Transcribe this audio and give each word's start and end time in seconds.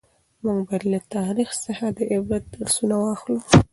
موږ 0.43 0.59
باید 0.67 0.83
له 0.93 0.99
تاریخ 1.15 1.49
څخه 1.65 1.85
د 1.97 1.99
عبرت 2.13 2.43
درسونه 2.53 2.95
واخلو. 2.99 3.37